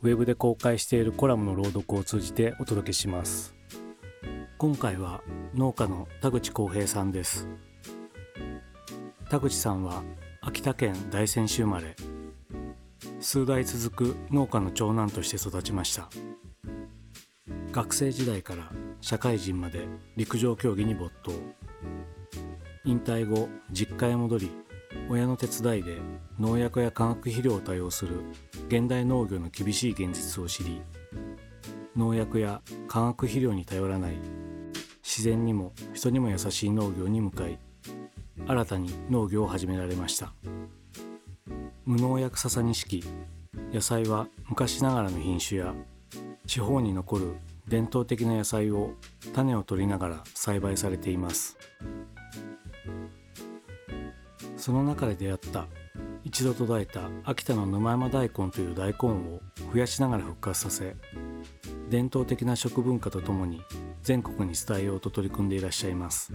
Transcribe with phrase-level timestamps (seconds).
[0.00, 3.56] ウェブで公開しているコラムの朗読を通じてお届けします。
[4.56, 5.22] 今回は
[5.54, 7.48] 農家の田口康平さんです。
[9.28, 10.04] 田口さんは
[10.40, 11.96] 秋田県大仙市生まれ。
[13.18, 16.08] 数代続く農家の長男として育ちました。
[17.72, 18.70] 学生時代から
[19.00, 21.32] 社会人まで陸上競技に没頭。
[22.84, 24.50] 引退後実家へ戻り
[25.10, 25.98] 親の手伝いで
[26.38, 28.22] 農薬や化学肥料を多用する
[28.68, 30.82] 現代農業の厳しい現実を知り
[31.96, 34.16] 農薬や化学肥料に頼らない
[35.02, 37.58] 自然にも人にも優しい農業に向かい
[38.46, 40.34] 新たに農業を始められました。
[41.86, 43.04] 無農薬笹錦
[43.72, 45.74] 野菜は昔ながらの品種や
[46.46, 48.92] 地方に残る伝統的な野菜を
[49.32, 51.56] 種を取りながら栽培されています。
[54.58, 55.66] その中で出会った
[56.28, 59.40] 一度途絶えた秋田の沼山大根という大根を
[59.72, 60.94] 増やしながら復活させ
[61.88, 63.62] 伝統的な食文化とともに
[64.02, 66.34] 全国に伝えようと取り組んでいらっしゃいます。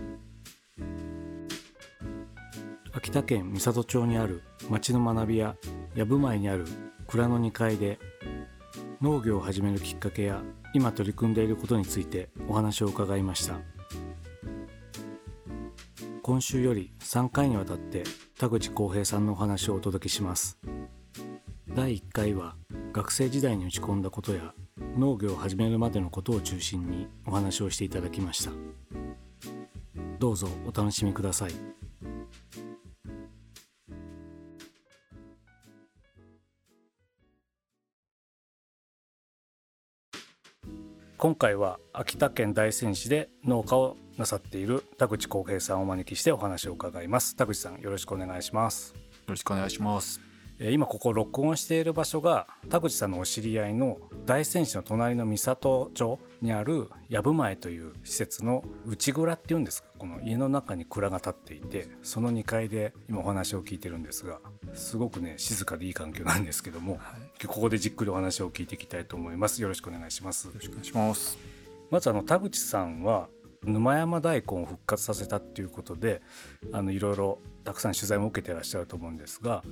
[2.92, 5.56] 秋田県美郷町にある町の学びや
[5.96, 6.66] 藪前にある
[7.06, 8.00] 蔵の2階で
[9.00, 10.42] 農業を始めるきっかけや
[10.74, 13.60] 今取り組んでいることについてお話を伺いました。
[16.24, 18.04] 今週より3回にわたって
[18.44, 20.60] 田口浩平さんのお話をお届けします。
[21.74, 22.58] 第1回は
[22.92, 24.54] 学生時代に打ち込んだことや
[24.98, 28.52] 農業を始めるまでのことを中心にお話をしていただきました。
[30.20, 31.73] どうぞお楽しみください。
[41.24, 47.38] 今回は秋田県大仙市で農家をなさっている田口康平さんをお招きしてお話を伺います。
[47.38, 48.94] 田口さんよろしくお願いします。
[48.94, 50.33] よろしくお願いします。
[50.72, 64.40] 今ここ録音している場所が田口さんのお知り合いの大仙市の隣の三郷町にある藪前という施設の内蔵っていうんですかこの家の中に蔵が建っていてその2階で今お話を聞いてるんですが
[64.74, 67.00] すごくね静かでいい環境なんですけども、は
[67.42, 69.62] い、ここでじっくりお話を聞いていきたいと思います。
[69.62, 70.48] よろしくお願いします。
[70.48, 71.38] よろしくお願いします。
[71.92, 73.28] まずあの田口さんは
[73.66, 76.22] 沼山大根を復活させたっていうことで
[76.72, 79.64] あのいろいろたくさん取材も受けてらっしゃると思うんですが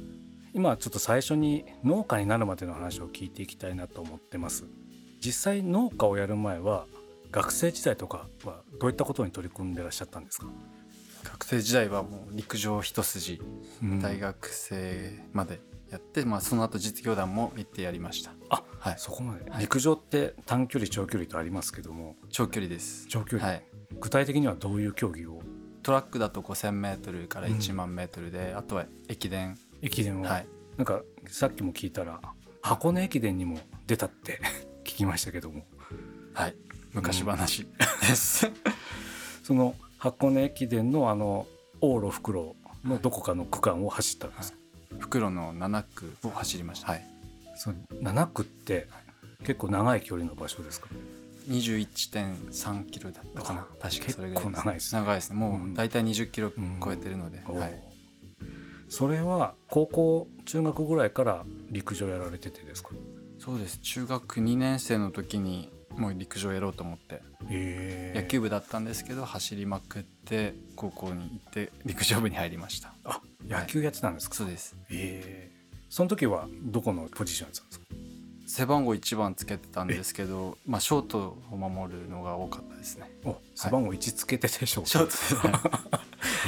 [0.53, 4.65] 今ちょっと最初に農家になるまでの話を聞いていきたいなと思ってます。
[5.23, 6.85] 実際農家をやる前は
[7.31, 10.47] 学生時代とかはどういったことに取り組んでらっしゃったんですか？
[11.23, 13.41] 学生時代はもう陸上一筋、
[13.83, 18.31] うん、大学生までやって、まあ、その後実業団も行ってやりました。
[18.49, 22.15] あ、はい、そこまで、陸上って短距離長距離とありますけども。
[22.29, 23.05] 長距離です。
[23.07, 23.63] 長距離、はい、
[23.99, 25.41] 具体的にはどういう競技を？
[25.83, 30.47] トラックだと 5,000m から1万 m で、うん、あとは駅伝駅伝は、はい、
[30.77, 32.19] なんかさっきも聞いたら
[32.61, 34.39] 箱根駅伝にも出たって
[34.83, 35.65] 聞きましたけども。
[36.33, 36.55] はい。
[36.93, 37.67] 昔話。
[38.01, 38.53] です、うん、
[39.43, 41.47] その箱根駅伝のあの
[41.81, 44.57] 往路袋のどこかの区間を走ったんですか、
[44.91, 46.91] はい、袋の7区を走りました。
[46.91, 47.07] はい。
[47.55, 48.87] その7区って
[49.43, 50.87] 結構長い距離の場所ですか
[51.49, 53.67] ？21.3キロだったかな。
[53.81, 55.35] 確かそれぐらい長いです、ね、長いですね。
[55.37, 56.51] もう大体20キロ
[56.83, 57.90] 超えてるので、うん、はい
[58.91, 62.89] それは高校中学ぐらいから陸上やられててですか？
[63.39, 63.77] そうです。
[63.77, 67.21] 中学2年生の時にもう陸上やろうと思って。
[68.13, 72.93] 野球部だったんですけど走りまくって高校に行って陸上部に入りました。
[73.05, 74.75] あ野球やってたんですか、はい、そうです。
[74.91, 75.51] ええ。
[75.89, 77.85] その時はどこのポジションやってたんですか？
[78.45, 83.09] 背番号1番つけてたんですけど、まあ、ショートを守るのが多かったですね。
[83.23, 85.11] お背番号1つけててショート、ショート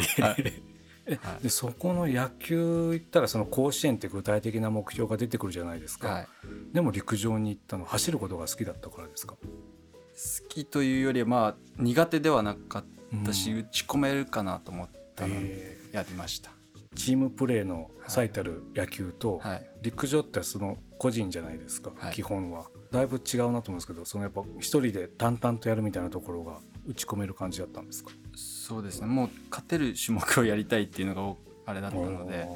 [0.02, 0.64] ですね。
[1.06, 1.44] はい。
[1.44, 6.28] でそこの野球行ったらその甲子園って具体的な目標が出てくるじゃないですか、はい、
[6.74, 9.34] でも陸上に行ったの走ることが好きだったからですか？
[9.34, 9.40] 好
[10.48, 16.52] きというよりまあ苦手ではなかったし、うん、打ち込めるかなと思ったのでやりました、
[16.96, 22.68] チームプレーの最たる野球と、はい、陸上ってその個人じゃないですか、はい、基本は。
[22.92, 28.12] だいぶ違うなと思うんですけどそのやっぱ一人で淡々とやるみたいなところが打ち込める感じだったんですか？
[28.64, 29.08] そうですね。
[29.08, 32.48] もう勝てる種目をやりたいっていうのがあれだったので、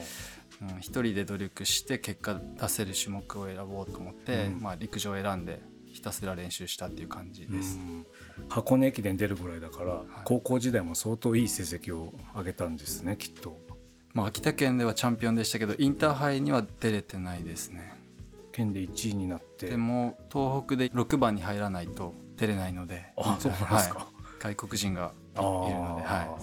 [0.61, 5.59] うん、一人で努力して結果出せる種目を選ぼうと思って、うん、まあ、陸上を選んで
[5.91, 7.77] ひたすら練習したっていう感じです、
[8.47, 13.59] 箱根駅伝出るぐらいだから、はい、高校時代も相当いい成績を上げたんですねきっと、
[14.13, 17.95] まあ、秋田県ではチャンピオンでしたけどインターハイには出れてないですね。
[18.53, 19.67] 県で1位になって。
[19.67, 26.37] でも東北で6番に入らないと出れないのであそうなんですか、はい、外国人がいるので、は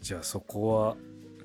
[0.00, 0.96] い、じゃあそこは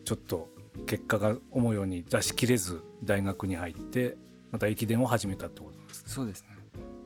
[0.04, 0.50] ちょっと
[0.88, 4.18] 結果が思うように出し切れず大学に入って
[4.52, 6.04] また駅伝を始めたってことですね。
[6.08, 6.50] そうですね。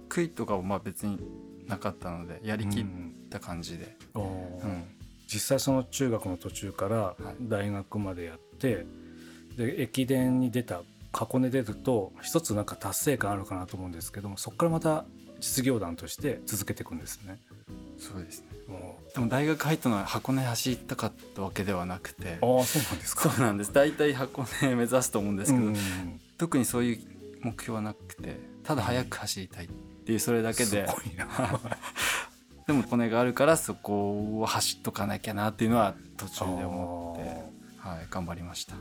[0.10, 1.20] 悔いとかはまあ別に
[1.68, 2.86] なかったのでやりきっ
[3.30, 4.84] た感じで、うん、うん、
[5.28, 8.86] 実際その中学の途中から大学までやって、はい、
[9.58, 10.82] で駅伝に出た
[11.14, 15.06] 箱根出ると一つなんか達成感あるかなと思うんですけどもそこからまた
[15.40, 17.40] 実業団として続けていくんですね。
[17.98, 18.48] そうですね
[19.14, 22.38] でも大学入ったのは箱根走ったかったわけではなくて。
[22.42, 23.30] ああそうなんですか。
[23.30, 23.74] そうなんです。
[23.74, 25.74] 大体箱根目指すと思うんですけど、
[26.38, 27.00] 特にそういう
[27.42, 30.88] 目標はなくてただ速く走りたいっていうそれだけで、
[32.68, 38.76] でも骨があるからそこを走っとかなきゃなっていうのは途中で思って、はい、頑張りました。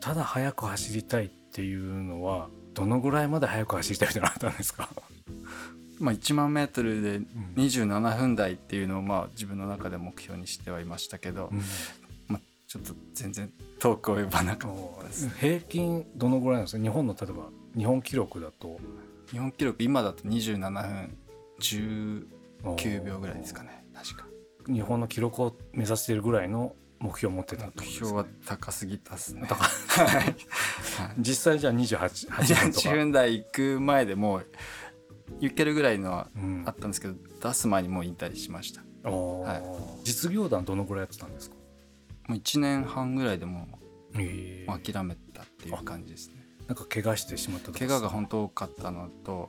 [0.00, 4.88] ただ速く走りたいっていうのはどのぐらいまで速く走りたいってなったんですか？
[6.00, 7.20] まあ1万メートルで
[7.56, 11.62] 27分台っていうのをまあ自分の中で目標にしてはいましたけど、うん、
[12.28, 16.82] まあ、ちょっと全然遠く及ばなかったです、平均どのぐらいなんですか？
[16.82, 18.78] 日本の例えば日本記録だと。
[19.30, 21.18] 日本記録今だと27分
[21.60, 23.84] 19秒ぐらいですかね。
[23.94, 24.26] 確か。
[24.66, 29.46] 日本の記録を目指しているぐらいの目標を持ってた、ね、目標は高すぎたっすね。
[31.18, 32.90] 実際じゃあ28 8分とか。
[32.96, 34.46] 分台行く前でもう
[35.40, 36.28] 行けるぐらいのは
[36.66, 41.56] あったんですけど、うん、出す前にもう引退しました、はい、実業団どのぐらいやってたんですか？
[42.28, 43.66] もう1年半ぐらいでも
[44.14, 44.66] う、え。
[44.68, 46.44] ー、諦めたっていう感じですね。
[46.66, 49.48] なんか怪我してしまった怪我が本当多かったのと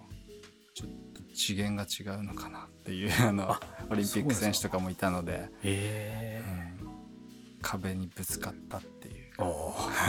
[0.73, 3.53] ちょっと次元が違うのかなっていう あの
[3.89, 6.89] オリンピック選手とかもいたので、えー、うん、
[7.61, 9.33] 壁にぶつかったっていう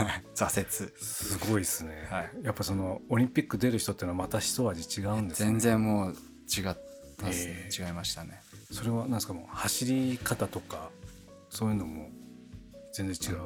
[0.35, 0.91] 挫折。
[0.97, 5.45] すごいですね、はい、やっぱそのオリンピック出る人っていうのはまた一味違うんですね。
[5.51, 6.81] 全然もう違った
[7.23, 8.41] えー、違いましたね。
[8.71, 10.89] それはなんですかもう走り方とか
[11.49, 12.09] そういうのも
[12.93, 13.39] 全然違う、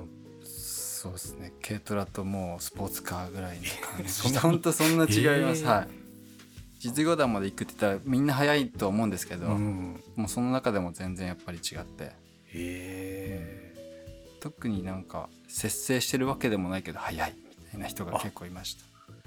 [0.45, 1.51] そうですね。
[1.61, 3.63] 軽トラともうスポーツカーぐらいの
[3.97, 4.37] 感じ。
[4.39, 5.87] 本当そんな違います、えー、はい。
[6.79, 12.03] 実業団まで行くって言ったらみんな早いと思うんですけど、うん、もうその中でも全然やっぱり違って。
[12.03, 12.11] へ
[12.53, 13.04] え
[14.45, 18.85] 特になんか節制してるわけでもないけど早いみたいな人が結構いました。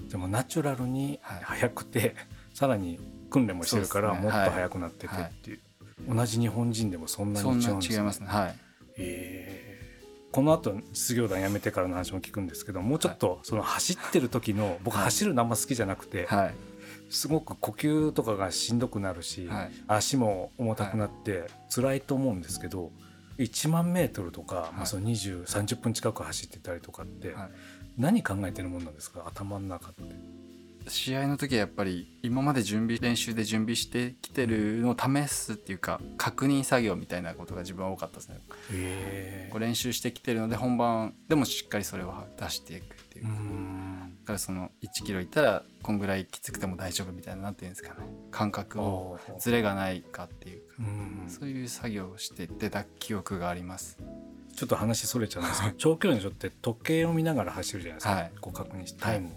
[0.09, 2.13] でもナチュラルに早くて、はい、
[2.53, 5.59] さらに訓練もしてるからもっと早くなっててっていう、
[6.07, 7.95] はい、同じ日本人でもそんなに違うんですね。
[7.97, 8.27] 違いますね。
[8.27, 8.55] はい。
[8.97, 9.79] え
[10.31, 16.53] この後実業団辞めてからの話も聞くんですけどもうちょっとその走ってる時の僕走るのあんま好きじゃなくて、はい、
[17.09, 22.91] すごく呼吸とかがしんどくなるし、はい、足も重たくなって辛いと思うんですけど
[23.39, 27.33] 1万メートルとか、はい、まあ、その20、30分近く走ってたりとかって、
[27.97, 29.23] 何考えてるもんなんですか？
[29.25, 30.03] 頭の中って。
[30.87, 38.39] 試合の時はやっぱり今まで準備練習で準備してきてるのを試すっていうか確認作業みたいなことが自分は多かったですね。
[39.51, 43.25] こう練習してきてるので本番でもしっかりそれを出していくっていう。
[43.25, 43.29] だ
[44.29, 47.95] からその1キロいったらこんぐらいきつくても大丈夫みたいななんていうんですかね。
[48.29, 50.75] 感覚をずれがないかっていうか。
[51.27, 53.97] そういう作業をして出た記憶があります。
[54.55, 59.31] ちょっと話それちゃうんですけど長距離の人って時計を見ながら走るじゃないですか、はい、こう確認してタイムを。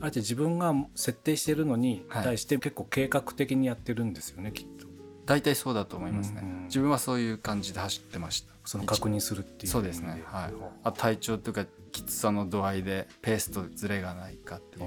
[0.00, 4.85] あえて自分が設定してるのに対して結構計画的にやってるんですよね、きっと。
[5.26, 8.52] 大体そうだと思いますね、うんうん、自分はそういう感じで走ってました。
[8.64, 9.72] その確認するっていう。
[9.72, 10.24] そうですね。
[10.26, 10.54] はい。
[10.82, 14.84] あ体調というかきつさの度合いでペースとずれがないかっていう。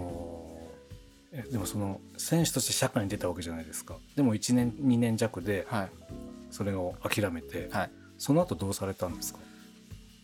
[1.31, 3.95] えでもその選手として社会に出たわけじゃないですか。
[4.15, 5.67] でも1年2年弱で
[6.51, 9.39] それを諦めて、はい、その後どうされたんですか？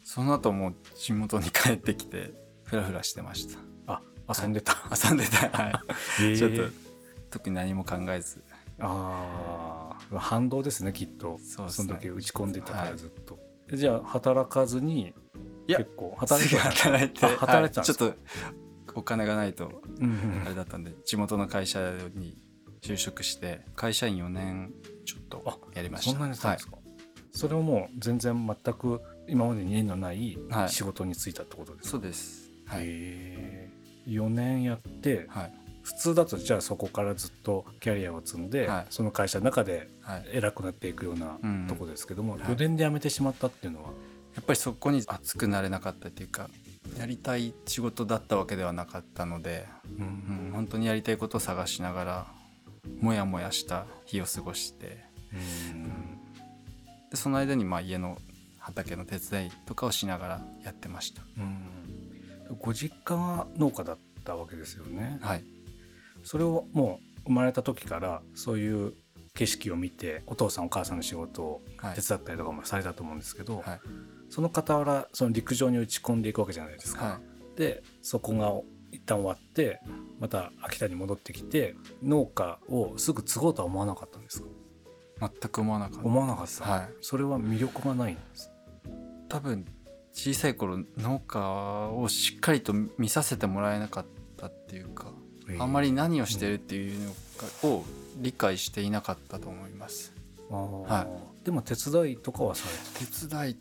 [0.04, 3.60] その後もう地元に帰ってきてフラフラしてました。
[4.28, 5.50] 遊んでた、遊んでた。
[5.50, 5.84] は
[6.20, 6.64] い、ちょっと
[7.30, 8.44] 特に何も考えず。
[8.80, 9.85] ああ
[10.18, 11.40] 反動ですねきっと。
[11.40, 13.40] そ,、の時打ち込んでたからずっと、は
[13.74, 15.14] い、じゃあ働かずに
[15.68, 18.14] 結構働いて働いて働いてたはい、ちょっと
[18.96, 19.82] お金がないと
[20.46, 22.38] あれだったんで地元の会社に
[22.82, 24.72] 就職して会社員4年
[25.06, 26.12] ちょっとやりました。
[26.12, 26.84] そんなにしたんですか、はい、
[27.32, 30.38] それをもう全然全く今までに縁のない
[30.68, 32.52] 仕事に就いたってことですか、はい、そうです。
[32.68, 32.86] はい、
[34.08, 35.54] 4年やって、はい、
[35.86, 39.88] 普通だとじゃあそこからずっとキャリアを積んで、はい、その会社の中で
[40.34, 41.38] 偉くなっていくような
[41.68, 43.92] とこですけども、はい、4年で辞めてしまったっていうのは、
[44.36, 46.50] やっぱりそこに熱くなれなかったっていうか
[46.98, 52.28] やりたい仕事だったわけではなかったので、うん、うん、本当にやりたいことを探しながら
[53.00, 55.90] もやもやした日を過ごして、うん、うん、
[57.12, 58.18] でその間にまあ家の
[58.58, 61.22] 畑の手伝いとかをしながらやってました。
[61.38, 62.58] うん。
[62.60, 65.20] ご実家が農家だったわけですよね。
[65.22, 65.44] はい、
[66.26, 68.94] それをもう生まれた時からそういう
[69.34, 71.62] 景色を見てお父さんお母さんの仕事を
[71.96, 73.80] 手伝ったりとかもされたと思うんですけど、はい、
[74.30, 77.06] その傍らその陸上に打ち込んでいくわけじゃないですか。
[77.06, 77.20] は
[77.56, 78.52] い、でそこが
[78.92, 79.82] 一旦終わって
[80.20, 84.48] また秋田に戻ってきて農家をすぐ継ごうとは思わなかったんですか？
[85.20, 88.50] 全く思わなかった思わなかった、はい、それは魅力がないんです？
[89.28, 89.66] 多分
[90.14, 94.06] 小さい頃農家をしっかりと見させてもらえなかっ
[94.38, 97.00] たっていうか、えー、あんまり何をしてるっていう
[97.64, 97.86] のを
[98.18, 100.14] 理解していなかったと思います。
[100.50, 101.08] は
[101.42, 102.66] い、でも手伝いとかはさ
[103.00, 103.58] 手伝い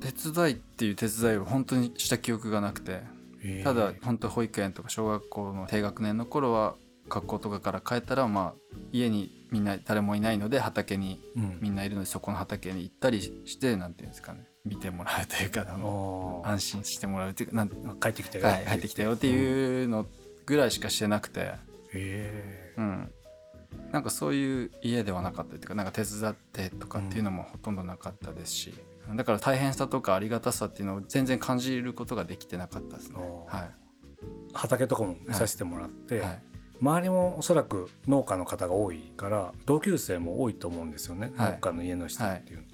[0.00, 3.00] 手伝いっていう手伝いを本当にした記憶がなくて、
[3.42, 6.74] えー、ただ本当保育園とか小学校の低学年の頃は
[7.08, 11.20] 学校とかから帰ったらまあ家にみんな誰もいないので畑に
[11.60, 14.46] みんないるので、そこの畑に行ったりしてなんていうんですかね。
[14.64, 15.66] 見てもらうというか
[16.44, 17.68] 安心してもらうというかなん
[18.00, 20.06] 帰ってきたよ、はい、帰ってきたよっていうの
[20.46, 21.54] ぐらいしかしてなくて、へ
[21.94, 23.12] え、うん、
[23.92, 28.74] なんかそういう家ではなかったっていうかなんか手伝ってとかっていうのもほとんどなかったですし、
[29.08, 33.16] うん、だから大変さとかありがたさっていうのを全然感じることができてなかったですね。
[33.46, 33.70] はい、
[34.54, 36.28] 畑とかも見させてもらって、はい。
[36.28, 36.42] はい
[36.82, 42.68] 周りもおそらく農家の方が多いから同級生も多いと思うんですよね、はい、農家の家の人っていうのは、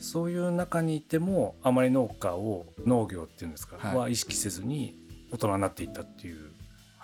[0.00, 4.98] そういう中にいてもあまり農家を農業っていうんですか、はい、は意識せずに
[5.30, 6.50] 大人になっていったっていう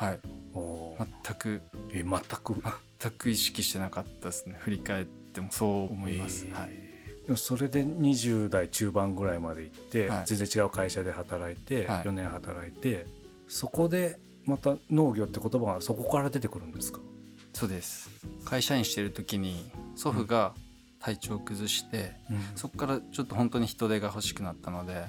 [0.04, 0.20] はい。
[0.54, 1.62] 全く。
[1.92, 2.62] え全く？
[3.00, 4.56] 全く意識してなかったですね。
[4.60, 6.70] 振り返ってもそう思います、えー、はい、
[7.26, 13.06] でもそれで20代中盤ぐらいまで行って、はい、全然違う会社で働いて、はい、4年働いて
[13.48, 17.00] そこでまた農業って言葉がそこから出てくるんですか？
[17.52, 18.08] そうです。
[18.44, 20.54] 会社員してる時に祖父が
[21.00, 25.04] 体調を崩して、うん、そこからちょっと本当に人手が欲しくなったので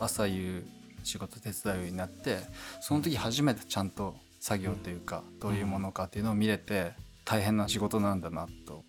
[0.00, 0.66] 朝夕
[1.04, 2.38] 仕事手伝うようになって
[2.80, 6.92] その時初めてちゃんと作業というか、どういうものかっていうのを見れて
[7.24, 8.84] 大変な仕事なんだなと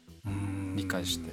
[0.76, 1.32] 理解して。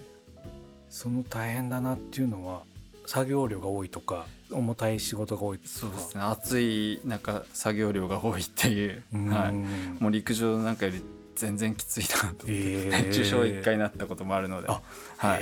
[0.88, 2.62] その大変だなっていうのは
[3.04, 6.22] 作業量が多いとか重たい仕事が多いそうですね。
[6.22, 11.02] 暑い中作業量が多いっていう、はい、もう陸上なんかより
[11.36, 14.68] 全然きついなと、えー、熱中症1回なったこともあるので。
[14.70, 14.80] あ、
[15.18, 15.40] はい、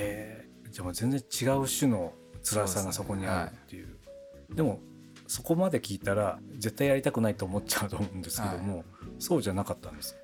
[0.73, 3.93] じゃあもう全然違う種の辛さがそこにあるっていう、ね。
[4.49, 4.81] はい、でも
[5.33, 8.85] そこまで聞いたら絶対やりたくないと思っちゃうと思うんですけども、はい、
[9.19, 10.15] そうじゃなかったんです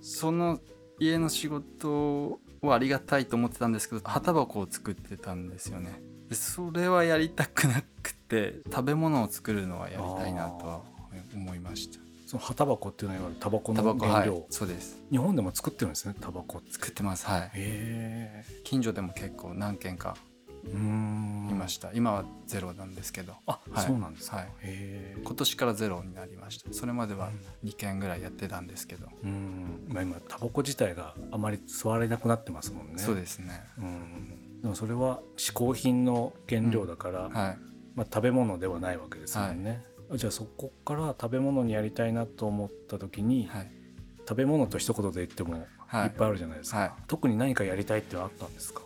[0.00, 0.60] その
[1.00, 2.38] 家の仕事を
[2.72, 6.00] ありがたいと思ってたんですけど旗箱を作ってたんですよね。
[6.32, 10.80] それはやりたくなくて食べ物を作るのはやりたいなとは
[11.34, 11.98] 思いました。
[12.26, 15.02] その葉タバコっていうのはタバコの原料、はい、そうです。
[15.10, 17.50] 日本でも作ってるんですねタバコ作ってますはい。
[17.54, 20.16] へ近所でも結構何軒か。
[20.64, 20.68] い
[21.56, 21.90] ました。
[21.92, 23.34] 今はゼロなんですけど。
[23.46, 24.48] あ、はい、そうなんですか、はい、
[25.24, 26.72] 今年からゼロになりました。
[26.72, 27.30] それまでは
[27.64, 29.08] 2軒ぐらいやってたんですけど。
[29.24, 32.98] うん、まあ、今タバコ自体があまり吸われなくなってますもんね。
[32.98, 33.64] そうですね。
[33.78, 34.60] うん。
[34.62, 37.58] でもそれは嗜好品の原料だから、うん、はい。
[37.94, 40.18] まあ、食べ物ではないわけですもんね、はい。
[40.18, 43.70] じゃあそこから食べ物にやりたいなと思った時に、はい、
[44.28, 45.58] 食べ物と一言で言ってもい。
[45.60, 48.82] っぱいあるじゃないですか、はいはい、特に何かやりたいってあったんですか？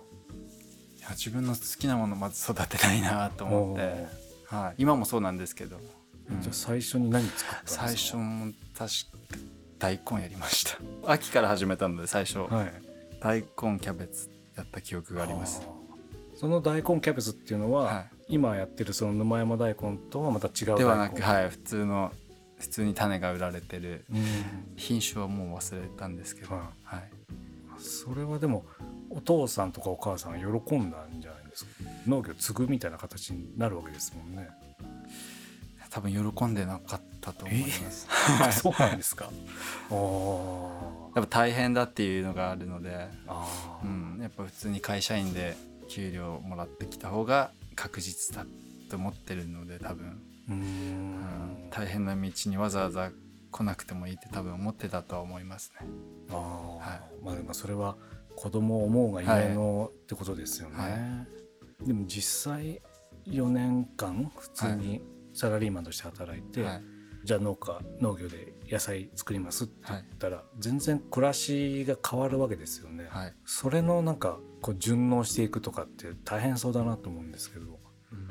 [1.12, 4.06] 自分の好きなものまず育てたいなと思って、
[4.46, 5.76] はい、今もそうなんですけど、
[6.30, 7.86] うん、じゃあ最初に何作ったんですか？
[7.86, 8.90] 最初も確か
[9.78, 10.78] 大根やりました。
[11.12, 12.72] 秋から始めたので最初、はい、
[13.20, 13.46] 大根
[13.78, 15.62] キャベツやった記憶があります。
[16.34, 20.78] その大根キャベツっていうのは、はい、今やってるその沼山大根とはまた違う大根？
[20.78, 22.12] ではなく、はい、普通の
[22.58, 24.04] 普通に種が売られてる
[24.76, 27.10] 品種はもう忘れたんですけど、はい、はい、
[27.78, 28.66] それはでも
[29.10, 31.70] お父さんとかお母さん喜んだんじゃないですか。
[32.06, 34.48] 農業継ぐみたいな形になるわけですもんね。
[35.90, 39.24] 多分喜んでなかったと思います、えー、 そうなんですか？
[39.24, 39.30] や
[41.22, 43.08] っぱ大変だっていうのがあるので、
[43.82, 45.56] うん、やっぱ普通に会社員で
[45.88, 50.20] 給料もらってきた方が確実だっって思ってるので多分。
[50.48, 53.12] うん、大変な道にわざわざ
[53.52, 55.86] 来なくてもいいって多分思ってたとは思いますね。
[56.32, 57.96] あはい、まあでもそれは
[58.40, 60.76] 子供を思うがゆえの、ってことですよね。
[60.78, 60.88] は
[61.84, 62.80] い、でも実際
[63.26, 65.02] 4年間普通に
[65.34, 66.82] サラリーマンとして働いて、はい、
[67.22, 73.08] じゃあ農家農業で野菜作りますって言ったら、全然暮らしが変わるわけですよね。
[73.10, 77.78] はい、それのなんかこう順応していくとかって大変そうだなと思うんですけど。
[78.10, 78.28] うん、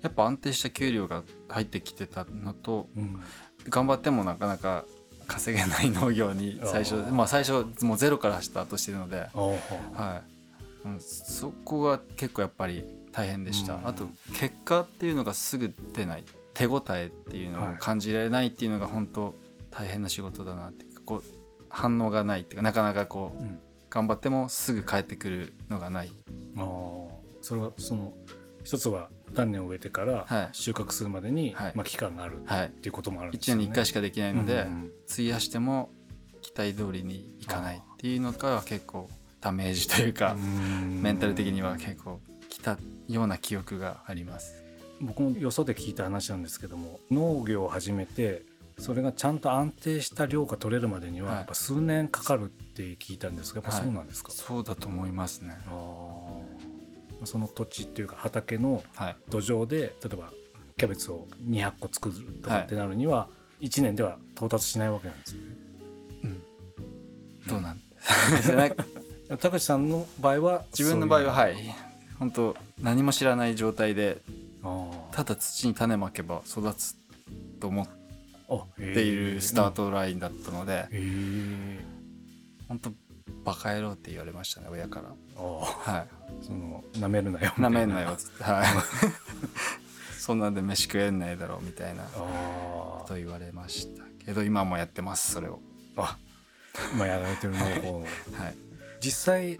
[0.00, 3.20] やっぱ安定した給料が入ってきてたのと、うん、
[3.68, 4.84] 頑張ってもなかなか
[5.28, 16.24] 稼げない農業に最初まあ最初もうゼロからスタートしてるので、はい、そこが結構やっぱり大変でした、うん、あと結果っていうのがすぐ出ない。
[16.54, 19.32] 手応えっていうのを感じられないっていうのが本当
[19.70, 20.84] 大変な仕事だなって。
[21.04, 21.22] こう
[21.68, 23.58] 反応がないっていうかなかなかこう、うん、
[23.88, 26.10] 頑張ってもすぐ帰ってくるのがない。
[26.56, 26.60] あ
[27.40, 28.12] それはその
[28.64, 33.62] 一つは種を植えてから収穫するまでに、はい、まあ、期間があるっていうこともあるんですよね。
[33.62, 35.90] 1年に1回しかできないので、うんうん、費やしても
[36.40, 39.08] 期待通りにいかないっていうのが結構
[39.40, 44.62] ダメージというかメンタル的には結構きたような記憶があります。
[45.00, 48.42] 僕もよそで聞いた話なんですけども農業を始めて
[48.78, 55.56] それがちゃんと安定した量が取れるまでにはやっぱ数年かかるって聞いたんですが、やっぱそうなんですか、はい、そうだと思いますね。
[57.24, 58.82] その土地っていうか畑の
[59.28, 60.32] 土壌で、はい、例えば
[60.76, 63.28] キャベツを200個作るとかってなるには
[63.60, 65.46] 1年では到達しないわけなんですよね。
[66.24, 66.42] うん、
[67.48, 67.80] どうなん？
[69.38, 71.56] 高橋さんの場合は自分の場合ははい。
[72.18, 74.20] 本当何も知らない状態で
[75.12, 76.96] ただ土に種まけば育つ
[77.60, 77.88] と思っ
[78.76, 80.88] ているスタートラインだったので、
[82.66, 82.92] 本当
[83.44, 85.14] バカ野郎って言われましたね親から。
[85.42, 86.08] はい。
[86.44, 88.00] そのなめるなよなめんな。
[88.02, 88.66] よっつってはい。
[90.18, 92.04] そんなんで飯食えんないだろうみたいな。
[93.06, 95.60] と言われましたけど今もやってますそれを。
[95.96, 96.18] あ
[96.92, 97.58] 今やられてるの
[97.98, 98.54] を、はい、
[99.00, 99.58] 実際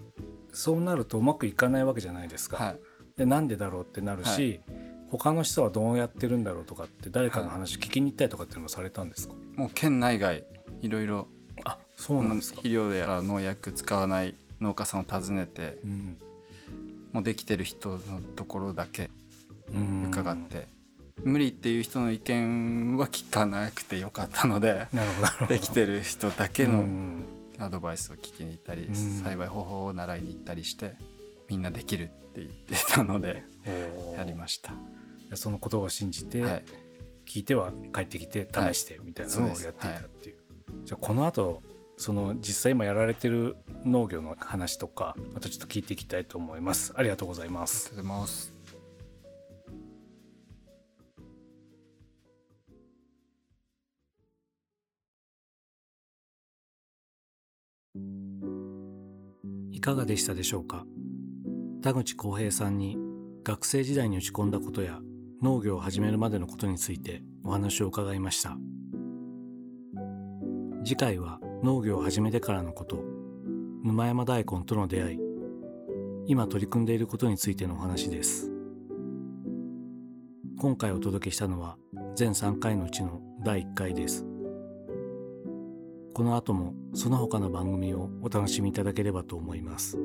[0.53, 2.79] そうなるとうまくいかないわけじゃないですか、はい、
[3.17, 4.79] でなんでだろうってなるし、はい、
[5.11, 10.45] 他の人はどうやってるんだろうとかって誰かの話聞きに行ったりとかっていうのもされたんですか、もう県内外
[10.81, 11.38] いろいろあ
[11.99, 12.59] そうなんですか。
[12.59, 16.17] 肥料や農薬使わない農家さんを訪ねて、うん、
[17.13, 17.99] もうできてる人の
[18.37, 19.11] ところだけ
[20.09, 20.69] 伺って、
[21.25, 24.87] 無理っていう人の意見は聞かなくてよかったので
[25.49, 26.85] できてる人だけの
[27.59, 30.95] アドバイスを聞きに行ったり、栽培方法を習いに行ったりして
[31.49, 33.43] みんなできるって言ってたので
[34.17, 34.73] やりました。
[35.35, 36.65] その言葉を信じて、
[37.27, 40.37] 聞いては帰ってきて試してみたいなのをやっていたっていう。
[40.85, 41.63] じゃあこの後
[42.01, 46.95] その実際今やられてる農業の話とかまたちょっと聞いていきたいと思います。
[46.97, 47.89] ありがとうございます。
[47.89, 48.55] ありがとうございます。
[59.73, 60.87] いかがでしたでしょうか？
[61.83, 62.97] 田口浩平さんに
[63.43, 65.01] 学生時代に打ち込んだことや
[65.43, 68.57] 農業を始めるまでのことについてお話を伺いました。
[70.85, 73.03] 次回は農業を始めてからのこと
[73.83, 75.19] 沼山大根との出会い
[76.27, 78.53] 今取り組んでいることについてのお話です。
[80.59, 81.79] 今回お届けしたのは
[82.15, 84.27] 全3回のうちの第1回です。
[86.15, 89.99] この後もその他の番組をお楽しみいただければと思います。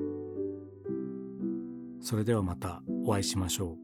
[2.02, 3.83] それではまたお会いしましょう。